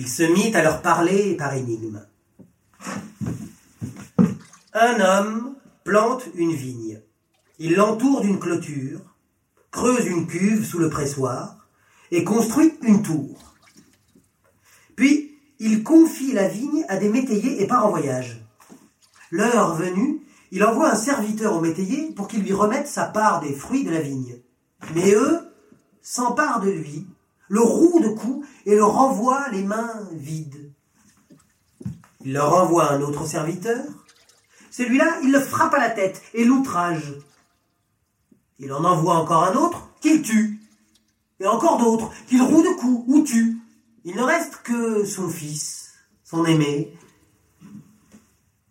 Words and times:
Il 0.00 0.08
se 0.08 0.22
mit 0.22 0.56
à 0.56 0.62
leur 0.62 0.80
parler 0.80 1.36
par 1.36 1.52
énigme. 1.52 2.00
Un 4.72 4.98
homme 4.98 5.56
plante 5.84 6.24
une 6.36 6.54
vigne. 6.54 7.02
Il 7.58 7.74
l'entoure 7.74 8.22
d'une 8.22 8.38
clôture, 8.38 9.00
creuse 9.70 10.06
une 10.06 10.26
cuve 10.26 10.64
sous 10.64 10.78
le 10.78 10.88
pressoir 10.88 11.58
et 12.10 12.24
construit 12.24 12.72
une 12.80 13.02
tour. 13.02 13.54
Puis, 14.96 15.38
il 15.58 15.82
confie 15.82 16.32
la 16.32 16.48
vigne 16.48 16.86
à 16.88 16.96
des 16.96 17.10
métayers 17.10 17.62
et 17.62 17.66
part 17.66 17.84
en 17.84 17.90
voyage. 17.90 18.42
L'heure 19.30 19.74
venue, 19.74 20.22
il 20.50 20.64
envoie 20.64 20.90
un 20.90 20.96
serviteur 20.96 21.54
aux 21.54 21.60
métayers 21.60 22.10
pour 22.12 22.26
qu'il 22.26 22.40
lui 22.40 22.54
remette 22.54 22.88
sa 22.88 23.04
part 23.04 23.42
des 23.42 23.52
fruits 23.52 23.84
de 23.84 23.90
la 23.90 24.00
vigne. 24.00 24.40
Mais 24.94 25.12
eux 25.12 25.40
s'emparent 26.00 26.62
de 26.62 26.70
lui, 26.70 27.06
le 27.50 27.60
rouent 27.60 28.00
de 28.00 28.08
coups 28.08 28.46
et 28.64 28.76
le 28.76 28.84
renvoient 28.84 29.48
les 29.50 29.64
mains 29.64 30.08
vides. 30.12 30.72
Il 32.24 32.32
leur 32.32 32.54
envoie 32.54 32.92
un 32.92 33.00
autre 33.02 33.26
serviteur. 33.26 33.84
Celui-là, 34.70 35.18
il 35.24 35.32
le 35.32 35.40
frappe 35.40 35.74
à 35.74 35.80
la 35.80 35.90
tête 35.90 36.22
et 36.32 36.44
l'outrage. 36.44 37.12
Il 38.60 38.72
en 38.72 38.84
envoie 38.84 39.16
encore 39.16 39.42
un 39.42 39.56
autre 39.56 39.90
qu'il 40.00 40.22
tue. 40.22 40.60
Et 41.40 41.46
encore 41.46 41.78
d'autres 41.78 42.12
qu'il 42.28 42.40
roue 42.40 42.62
de 42.62 42.78
coups 42.78 43.04
ou 43.08 43.22
tue. 43.22 43.58
Il 44.04 44.14
ne 44.14 44.22
reste 44.22 44.60
que 44.62 45.04
son 45.04 45.28
fils, 45.28 45.94
son 46.22 46.44
aimé. 46.44 46.96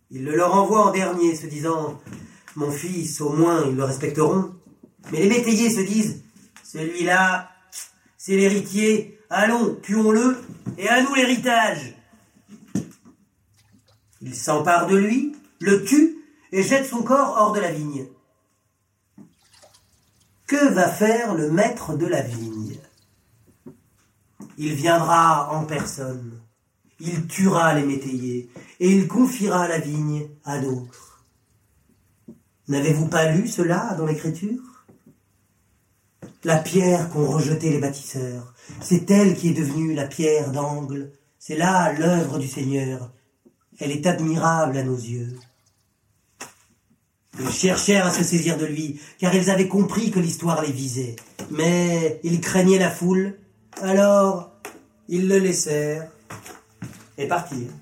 Il 0.10 0.24
le 0.24 0.38
leur 0.38 0.56
envoie 0.56 0.86
en 0.86 0.92
dernier, 0.92 1.36
se 1.36 1.48
disant 1.48 2.00
Mon 2.56 2.72
fils, 2.72 3.20
au 3.20 3.32
moins, 3.32 3.66
ils 3.66 3.76
le 3.76 3.84
respecteront. 3.84 4.56
Mais 5.12 5.20
les 5.20 5.30
métayers 5.30 5.70
se 5.70 5.82
disent 5.82 6.24
Celui-là, 6.64 7.50
c'est 8.30 8.38
l'héritier, 8.38 9.20
allons, 9.32 9.76
tuons-le, 9.82 10.38
et 10.78 10.88
à 10.88 11.02
nous 11.02 11.16
l'héritage. 11.16 11.96
Il 14.22 14.36
s'empare 14.36 14.86
de 14.86 14.96
lui, 14.96 15.36
le 15.60 15.84
tue, 15.84 16.16
et 16.52 16.62
jette 16.62 16.86
son 16.86 17.02
corps 17.02 17.38
hors 17.40 17.54
de 17.54 17.60
la 17.60 17.72
vigne. 17.72 18.06
Que 20.46 20.72
va 20.76 20.88
faire 20.88 21.34
le 21.34 21.50
maître 21.50 21.98
de 21.98 22.06
la 22.06 22.22
vigne? 22.22 22.78
Il 24.60 24.76
viendra 24.76 25.52
en 25.52 25.66
personne, 25.66 26.40
il 27.00 27.26
tuera 27.26 27.74
les 27.74 27.84
métayers, 27.84 28.52
et 28.80 28.92
il 28.92 29.08
confiera 29.08 29.68
la 29.68 29.80
vigne 29.80 30.30
à 30.44 30.60
d'autres. 30.60 31.26
N'avez-vous 32.68 33.08
pas 33.08 33.32
lu 33.32 33.48
cela 33.48 33.96
dans 33.98 34.06
l'Écriture? 34.06 34.69
La 36.46 36.56
pierre 36.56 37.10
qu'ont 37.10 37.30
rejetée 37.30 37.70
les 37.70 37.80
bâtisseurs, 37.80 38.54
c'est 38.80 39.12
elle 39.12 39.36
qui 39.36 39.50
est 39.50 39.54
devenue 39.54 39.94
la 39.94 40.08
pierre 40.08 40.52
d'angle, 40.52 41.12
c'est 41.38 41.58
là 41.58 41.92
l'œuvre 41.92 42.40
du 42.40 42.48
Seigneur, 42.48 43.12
elle 43.78 43.92
est 43.92 44.08
admirable 44.08 44.78
à 44.78 44.84
nos 44.84 44.96
yeux. 44.96 45.36
Ils 47.42 47.50
cherchèrent 47.50 48.06
à 48.06 48.12
se 48.12 48.24
saisir 48.24 48.58
de 48.58 48.66
lui, 48.66 49.02
car 49.18 49.36
ils 49.36 49.50
avaient 49.50 49.68
compris 49.68 50.12
que 50.12 50.20
l'histoire 50.20 50.62
les 50.62 50.72
visait. 50.72 51.18
Mais 51.52 52.22
ils 52.24 52.40
craignaient 52.40 52.80
la 52.80 52.90
foule, 52.90 53.38
alors 53.82 54.54
ils 55.10 55.28
le 55.28 55.40
laissèrent 55.40 56.10
et 57.18 57.28
partirent. 57.28 57.74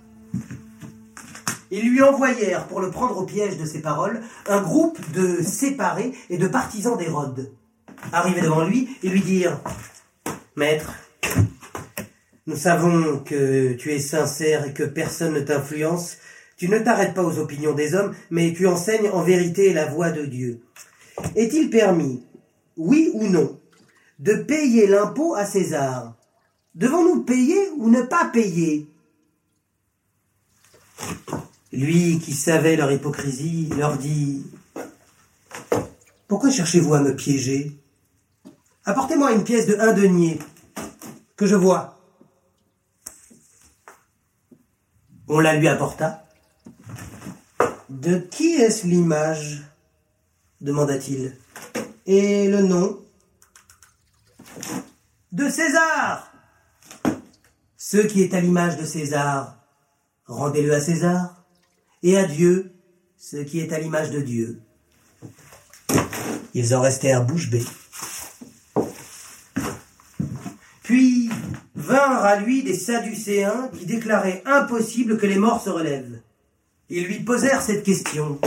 Ils 1.69 1.87
lui 1.87 2.01
envoyèrent, 2.01 2.65
pour 2.65 2.81
le 2.81 2.89
prendre 2.89 3.17
au 3.19 3.23
piège 3.23 3.57
de 3.57 3.65
ses 3.65 3.81
paroles, 3.81 4.23
un 4.47 4.61
groupe 4.61 4.99
de 5.11 5.43
séparés 5.43 6.13
et 6.31 6.39
de 6.39 6.47
partisans 6.47 6.97
d'Hérode. 6.97 7.51
Arrivés 8.11 8.41
devant 8.41 8.63
lui, 8.63 8.89
ils 9.03 9.11
lui 9.11 9.21
dirent 9.21 9.59
Maître, 10.55 10.91
nous 12.47 12.55
savons 12.55 13.19
que 13.19 13.73
tu 13.73 13.91
es 13.91 13.99
sincère 13.99 14.65
et 14.65 14.73
que 14.73 14.83
personne 14.83 15.33
ne 15.33 15.41
t'influence. 15.41 16.17
Tu 16.55 16.69
ne 16.69 16.79
t'arrêtes 16.79 17.13
pas 17.13 17.23
aux 17.23 17.39
opinions 17.39 17.73
des 17.73 17.93
hommes, 17.93 18.15
mais 18.31 18.53
tu 18.53 18.67
enseignes 18.67 19.09
en 19.09 19.21
vérité 19.21 19.73
la 19.73 19.85
voix 19.85 20.11
de 20.11 20.25
Dieu. 20.25 20.61
Est-il 21.35 21.69
permis, 21.69 22.23
oui 22.77 23.11
ou 23.13 23.27
non, 23.27 23.59
de 24.19 24.33
payer 24.33 24.87
l'impôt 24.87 25.35
à 25.35 25.45
César? 25.45 26.15
Devons-nous 26.75 27.23
payer 27.23 27.69
ou 27.75 27.89
ne 27.89 28.01
pas 28.01 28.25
payer? 28.25 28.87
Lui 31.73 32.19
qui 32.19 32.33
savait 32.33 32.77
leur 32.77 32.91
hypocrisie 32.91 33.69
leur 33.77 33.97
dit 33.97 34.45
Pourquoi 36.27 36.49
cherchez-vous 36.49 36.93
à 36.93 37.01
me 37.01 37.15
piéger? 37.15 37.77
Apportez-moi 38.87 39.33
une 39.33 39.43
pièce 39.43 39.67
de 39.67 39.77
un 39.81 39.91
denier, 39.91 40.39
que 41.35 41.45
je 41.45 41.57
vois. 41.57 41.99
On 45.27 45.41
la 45.41 45.57
lui 45.57 45.67
apporta. 45.67 46.25
De 47.89 48.17
qui 48.17 48.53
est-ce 48.53 48.87
l'image 48.87 49.63
demanda-t-il. 50.61 51.35
Et 52.05 52.47
le 52.47 52.61
nom 52.61 53.03
De 55.33 55.49
César 55.49 56.31
Ce 57.75 57.97
qui 57.97 58.23
est 58.23 58.33
à 58.33 58.39
l'image 58.39 58.77
de 58.77 58.85
César, 58.85 59.57
rendez-le 60.27 60.73
à 60.73 60.79
César, 60.79 61.43
et 62.03 62.17
à 62.17 62.23
Dieu 62.23 62.73
ce 63.17 63.35
qui 63.35 63.59
est 63.59 63.73
à 63.73 63.79
l'image 63.79 64.11
de 64.11 64.21
Dieu. 64.21 64.61
Ils 66.53 66.73
en 66.73 66.79
restèrent 66.79 67.25
bouche 67.25 67.49
bée. 67.49 67.65
Puis 70.87 71.29
à 72.01 72.39
lui 72.39 72.63
des 72.63 72.73
Sadducéens 72.73 73.69
qui 73.77 73.85
déclaraient 73.85 74.43
impossible 74.45 75.17
que 75.17 75.25
les 75.25 75.37
morts 75.37 75.61
se 75.61 75.69
relèvent. 75.69 76.19
Ils 76.89 77.05
lui 77.05 77.19
posèrent 77.19 77.61
cette 77.61 77.83
question. 77.83 78.39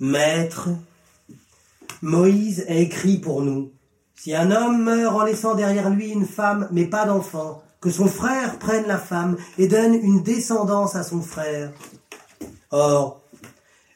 Maître, 0.00 0.70
Moïse 2.02 2.64
a 2.68 2.74
écrit 2.74 3.18
pour 3.18 3.42
nous, 3.42 3.70
si 4.16 4.34
un 4.34 4.50
homme 4.50 4.82
meurt 4.82 5.14
en 5.14 5.24
laissant 5.24 5.54
derrière 5.54 5.90
lui 5.90 6.10
une 6.10 6.26
femme 6.26 6.68
mais 6.72 6.86
pas 6.86 7.06
d'enfant, 7.06 7.62
que 7.80 7.90
son 7.90 8.08
frère 8.08 8.58
prenne 8.58 8.86
la 8.86 8.98
femme 8.98 9.36
et 9.58 9.68
donne 9.68 9.94
une 9.94 10.22
descendance 10.22 10.96
à 10.96 11.04
son 11.04 11.20
frère. 11.20 11.70
Or, 12.70 13.20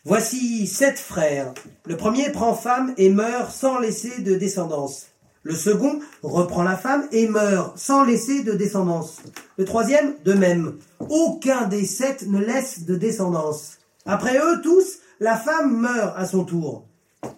voici 0.04 0.66
sept 0.66 0.98
frères. 0.98 1.52
Le 1.84 1.96
premier 1.96 2.30
prend 2.30 2.54
femme 2.54 2.94
et 2.96 3.08
meurt 3.08 3.50
sans 3.50 3.78
laisser 3.78 4.20
de 4.20 4.34
descendance. 4.34 5.07
Le 5.42 5.54
second 5.54 6.00
reprend 6.22 6.62
la 6.62 6.76
femme 6.76 7.06
et 7.12 7.28
meurt 7.28 7.78
sans 7.78 8.04
laisser 8.04 8.42
de 8.42 8.52
descendance. 8.52 9.22
Le 9.56 9.64
troisième, 9.64 10.14
de 10.24 10.32
même. 10.32 10.78
Aucun 10.98 11.66
des 11.66 11.86
sept 11.86 12.26
ne 12.26 12.38
laisse 12.38 12.84
de 12.84 12.96
descendance. 12.96 13.78
Après 14.04 14.38
eux 14.38 14.60
tous, 14.62 14.98
la 15.20 15.36
femme 15.36 15.80
meurt 15.80 16.14
à 16.16 16.26
son 16.26 16.44
tour. 16.44 16.86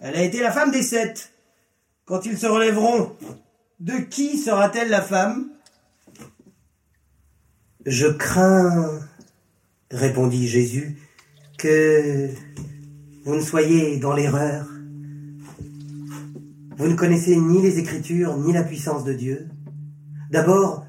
Elle 0.01 0.15
a 0.15 0.23
été 0.23 0.41
la 0.41 0.51
femme 0.51 0.71
des 0.71 0.83
sept. 0.83 1.31
Quand 2.05 2.25
ils 2.25 2.37
se 2.37 2.47
relèveront, 2.47 3.15
de 3.79 3.93
qui 3.93 4.37
sera-t-elle 4.37 4.89
la 4.89 5.01
femme? 5.01 5.49
Je 7.85 8.07
crains, 8.07 8.99
répondit 9.89 10.47
Jésus, 10.47 10.97
que 11.57 12.29
vous 13.23 13.35
ne 13.35 13.41
soyez 13.41 13.97
dans 13.97 14.13
l'erreur. 14.13 14.67
Vous 16.77 16.87
ne 16.87 16.95
connaissez 16.95 17.35
ni 17.35 17.61
les 17.61 17.79
Écritures, 17.79 18.37
ni 18.37 18.53
la 18.53 18.63
puissance 18.63 19.03
de 19.03 19.13
Dieu. 19.13 19.49
D'abord, 20.31 20.85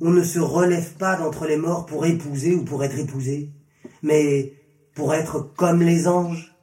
on 0.00 0.10
ne 0.10 0.22
se 0.22 0.38
relève 0.38 0.92
pas 0.94 1.16
d'entre 1.16 1.46
les 1.46 1.56
morts 1.56 1.86
pour 1.86 2.04
épouser 2.04 2.54
ou 2.54 2.62
pour 2.62 2.84
être 2.84 2.98
épousé, 2.98 3.50
mais 4.02 4.52
pour 4.94 5.14
être 5.14 5.40
comme 5.56 5.82
les 5.82 6.06
anges. 6.08 6.54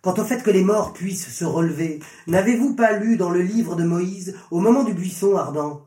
Quant 0.00 0.14
au 0.14 0.24
fait 0.24 0.42
que 0.42 0.50
les 0.50 0.64
morts 0.64 0.94
puissent 0.94 1.28
se 1.28 1.44
relever, 1.44 2.00
n'avez-vous 2.26 2.74
pas 2.74 2.96
lu 2.98 3.16
dans 3.16 3.30
le 3.30 3.42
livre 3.42 3.76
de 3.76 3.84
Moïse, 3.84 4.36
au 4.50 4.58
moment 4.58 4.84
du 4.84 4.94
buisson 4.94 5.36
ardent, 5.36 5.86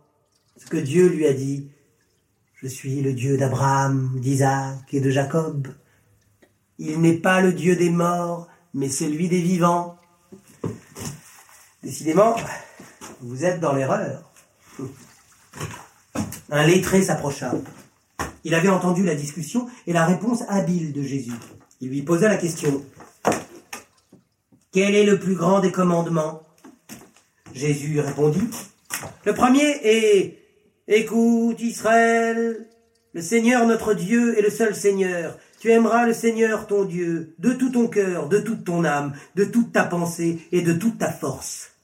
ce 0.57 0.67
que 0.67 0.77
Dieu 0.77 1.07
lui 1.09 1.25
a 1.25 1.33
dit 1.33 1.71
Je 2.61 2.67
suis 2.67 3.01
le 3.01 3.13
Dieu 3.13 3.35
d'Abraham, 3.35 4.19
d'Isaac 4.19 4.93
et 4.93 5.01
de 5.01 5.09
Jacob. 5.09 5.67
Il 6.77 7.01
n'est 7.01 7.17
pas 7.17 7.41
le 7.41 7.51
Dieu 7.51 7.75
des 7.75 7.89
morts, 7.89 8.47
mais 8.73 8.89
celui 8.89 9.27
des 9.27 9.41
vivants. 9.41 9.97
Décidément, 11.85 12.35
vous 13.21 13.45
êtes 13.45 13.59
dans 13.59 13.73
l'erreur. 13.73 14.23
Un 16.49 16.65
lettré 16.65 17.03
s'approcha. 17.03 17.53
Il 18.43 18.55
avait 18.55 18.69
entendu 18.69 19.03
la 19.03 19.13
discussion 19.13 19.69
et 19.85 19.93
la 19.93 20.03
réponse 20.03 20.41
habile 20.49 20.93
de 20.93 21.03
Jésus. 21.03 21.35
Il 21.81 21.89
lui 21.89 22.01
posa 22.01 22.27
la 22.27 22.37
question. 22.37 22.83
Quel 24.71 24.95
est 24.95 25.05
le 25.05 25.19
plus 25.19 25.35
grand 25.35 25.59
des 25.59 25.71
commandements? 25.71 26.41
Jésus 27.53 27.99
répondit. 27.99 28.49
Le 29.23 29.35
premier 29.35 29.79
est 29.83 30.39
Écoute 30.87 31.61
Israël, 31.61 32.67
le 33.13 33.21
Seigneur 33.21 33.67
notre 33.67 33.93
Dieu 33.93 34.39
est 34.39 34.41
le 34.41 34.49
seul 34.49 34.75
Seigneur. 34.75 35.37
Tu 35.59 35.69
aimeras 35.69 36.07
le 36.07 36.13
Seigneur 36.13 36.65
ton 36.65 36.83
Dieu 36.83 37.35
de 37.37 37.53
tout 37.53 37.69
ton 37.69 37.87
cœur, 37.87 38.27
de 38.27 38.39
toute 38.39 38.63
ton 38.63 38.85
âme, 38.85 39.13
de 39.35 39.45
toute 39.45 39.71
ta 39.71 39.83
pensée 39.83 40.39
et 40.51 40.63
de 40.63 40.73
toute 40.73 40.97
ta 40.97 41.11
force. 41.11 41.74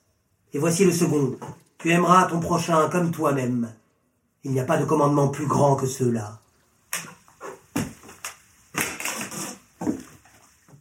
Et 0.54 0.60
voici 0.60 0.84
le 0.84 0.92
second. 0.92 1.38
Tu 1.78 1.92
aimeras 1.92 2.26
ton 2.26 2.40
prochain 2.40 2.90
comme 2.90 3.12
toi-même. 3.12 3.74
Il 4.44 4.52
n'y 4.52 4.60
a 4.60 4.66
pas 4.66 4.78
de 4.78 4.86
commandement 4.86 5.30
plus 5.30 5.48
grand 5.48 5.76
que 5.76 5.86
ceux-là. 5.86 6.40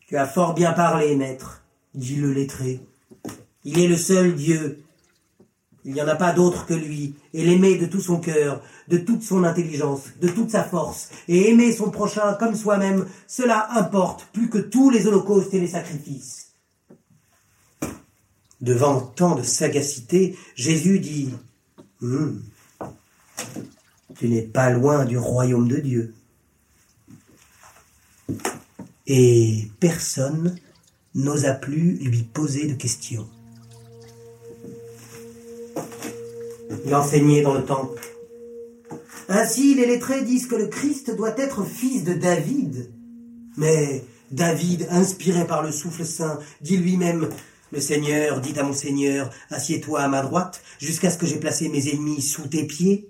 Tu 0.08 0.16
as 0.16 0.26
fort 0.26 0.54
bien 0.54 0.72
parlé, 0.72 1.14
maître, 1.14 1.62
dit 1.94 2.16
le 2.16 2.32
lettré. 2.32 2.80
Il 3.64 3.78
est 3.78 3.86
le 3.86 3.96
seul 3.96 4.34
Dieu. 4.34 4.82
Il 5.84 5.94
n'y 5.94 6.02
en 6.02 6.08
a 6.08 6.16
pas 6.16 6.32
d'autre 6.32 6.66
que 6.66 6.74
lui, 6.74 7.14
et 7.32 7.44
l'aimer 7.44 7.78
de 7.78 7.86
tout 7.86 8.00
son 8.00 8.18
cœur, 8.18 8.60
de 8.88 8.98
toute 8.98 9.22
son 9.22 9.44
intelligence, 9.44 10.02
de 10.20 10.28
toute 10.28 10.50
sa 10.50 10.64
force, 10.64 11.10
et 11.28 11.50
aimer 11.50 11.72
son 11.72 11.90
prochain 11.90 12.34
comme 12.34 12.54
soi-même, 12.54 13.06
cela 13.26 13.68
importe 13.78 14.26
plus 14.32 14.50
que 14.50 14.58
tous 14.58 14.90
les 14.90 15.06
holocaustes 15.06 15.54
et 15.54 15.60
les 15.60 15.68
sacrifices. 15.68 16.49
Devant 18.60 19.00
tant 19.00 19.36
de 19.36 19.42
sagacité, 19.42 20.36
Jésus 20.54 20.98
dit, 20.98 21.30
hum, 22.02 22.42
tu 24.18 24.28
n'es 24.28 24.42
pas 24.42 24.70
loin 24.70 25.06
du 25.06 25.16
royaume 25.16 25.68
de 25.68 25.78
Dieu. 25.78 26.14
Et 29.06 29.68
personne 29.80 30.56
n'osa 31.14 31.54
plus 31.54 31.96
lui 31.96 32.22
poser 32.22 32.66
de 32.66 32.74
questions. 32.74 33.28
Il 36.84 36.94
enseignait 36.94 37.42
dans 37.42 37.54
le 37.54 37.64
temple. 37.64 38.00
Ainsi, 39.28 39.74
les 39.74 39.86
lettrés 39.86 40.22
disent 40.22 40.46
que 40.46 40.56
le 40.56 40.66
Christ 40.66 41.14
doit 41.16 41.36
être 41.38 41.64
fils 41.64 42.04
de 42.04 42.14
David. 42.14 42.90
Mais 43.56 44.04
David, 44.30 44.86
inspiré 44.90 45.46
par 45.46 45.62
le 45.62 45.72
souffle 45.72 46.04
saint, 46.04 46.38
dit 46.60 46.76
lui-même, 46.76 47.28
Le 47.72 47.80
Seigneur 47.80 48.40
dit 48.40 48.58
à 48.58 48.64
mon 48.64 48.72
Seigneur, 48.72 49.30
Assieds-toi 49.50 50.00
à 50.00 50.08
ma 50.08 50.22
droite, 50.22 50.62
jusqu'à 50.80 51.10
ce 51.10 51.18
que 51.18 51.26
j'ai 51.26 51.38
placé 51.38 51.68
mes 51.68 51.88
ennemis 51.88 52.22
sous 52.22 52.48
tes 52.48 52.66
pieds. 52.66 53.08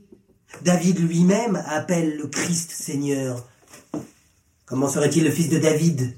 David 0.63 0.99
lui-même 0.99 1.63
appelle 1.67 2.17
le 2.17 2.27
Christ 2.27 2.71
Seigneur. 2.71 3.47
Comment 4.67 4.89
serait-il 4.89 5.25
le 5.25 5.31
fils 5.31 5.49
de 5.49 5.59
David? 5.59 6.15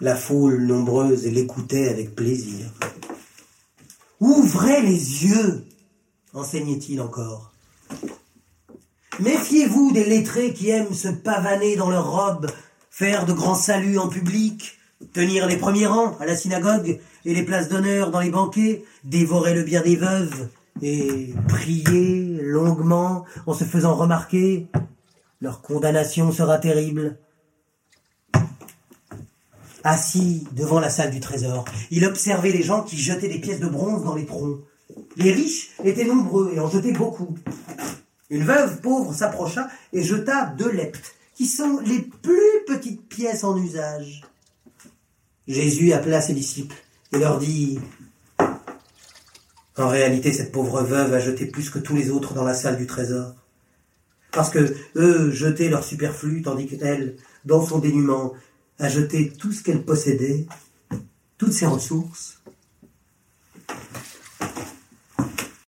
La 0.00 0.16
foule 0.16 0.66
nombreuse 0.66 1.24
l'écoutait 1.24 1.88
avec 1.88 2.14
plaisir. 2.14 2.66
Ouvrez 4.20 4.82
les 4.82 5.24
yeux, 5.24 5.64
enseignait-il 6.34 7.00
encore. 7.00 7.52
Méfiez-vous 9.20 9.92
des 9.92 10.04
lettrés 10.04 10.52
qui 10.52 10.70
aiment 10.70 10.94
se 10.94 11.08
pavaner 11.08 11.76
dans 11.76 11.90
leurs 11.90 12.10
robes, 12.10 12.50
faire 12.90 13.26
de 13.26 13.32
grands 13.32 13.54
saluts 13.54 13.98
en 13.98 14.08
public, 14.08 14.78
tenir 15.12 15.46
les 15.46 15.56
premiers 15.56 15.86
rangs 15.86 16.16
à 16.18 16.26
la 16.26 16.36
synagogue 16.36 17.00
et 17.24 17.34
les 17.34 17.42
places 17.42 17.68
d'honneur 17.68 18.10
dans 18.10 18.20
les 18.20 18.30
banquets, 18.30 18.84
dévorer 19.04 19.54
le 19.54 19.62
bien 19.62 19.82
des 19.82 19.96
veuves 19.96 20.48
et 20.82 21.32
prier 21.48 22.38
longuement 22.42 23.24
en 23.46 23.54
se 23.54 23.64
faisant 23.64 23.94
remarquer. 23.94 24.66
Leur 25.40 25.62
condamnation 25.62 26.32
sera 26.32 26.58
terrible. 26.58 27.18
Assis 29.82 30.46
devant 30.52 30.80
la 30.80 30.88
salle 30.88 31.10
du 31.10 31.20
trésor, 31.20 31.66
il 31.90 32.06
observait 32.06 32.52
les 32.52 32.62
gens 32.62 32.82
qui 32.82 32.96
jetaient 32.96 33.28
des 33.28 33.40
pièces 33.40 33.60
de 33.60 33.66
bronze 33.66 34.04
dans 34.04 34.14
les 34.14 34.24
troncs. 34.24 34.60
Les 35.16 35.32
riches 35.32 35.72
étaient 35.84 36.06
nombreux 36.06 36.52
et 36.54 36.60
en 36.60 36.70
jetaient 36.70 36.92
beaucoup. 36.92 37.36
Une 38.30 38.44
veuve 38.44 38.80
pauvre 38.80 39.12
s'approcha 39.12 39.68
et 39.92 40.02
jeta 40.02 40.46
deux 40.46 40.70
leptes, 40.70 41.14
qui 41.34 41.46
sont 41.46 41.80
les 41.84 42.00
plus 42.00 42.64
petites 42.66 43.06
pièces 43.08 43.44
en 43.44 43.56
usage. 43.56 44.22
Jésus 45.46 45.92
appela 45.92 46.20
ses 46.20 46.34
disciples 46.34 46.76
et 47.12 47.18
leur 47.18 47.38
dit 47.38 47.78
En 49.76 49.88
réalité, 49.88 50.32
cette 50.32 50.52
pauvre 50.52 50.82
veuve 50.82 51.12
a 51.12 51.20
jeté 51.20 51.46
plus 51.46 51.70
que 51.70 51.78
tous 51.78 51.94
les 51.94 52.10
autres 52.10 52.34
dans 52.34 52.44
la 52.44 52.54
salle 52.54 52.76
du 52.76 52.86
trésor. 52.86 53.34
Parce 54.32 54.50
que 54.50 54.74
eux 54.96 55.30
jetaient 55.30 55.68
leur 55.68 55.84
superflu, 55.84 56.42
tandis 56.42 56.66
qu'elle, 56.66 57.16
dans 57.44 57.64
son 57.64 57.78
dénuement, 57.78 58.32
a 58.78 58.88
jeté 58.88 59.30
tout 59.30 59.52
ce 59.52 59.62
qu'elle 59.62 59.84
possédait, 59.84 60.46
toutes 61.38 61.52
ses 61.52 61.66
ressources, 61.66 62.40